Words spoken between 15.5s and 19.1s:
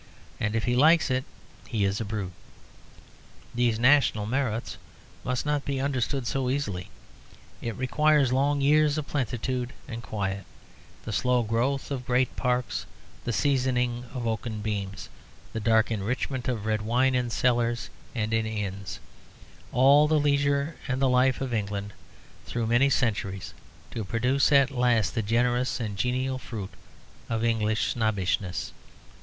the dark enrichment of red wine in cellars and in inns,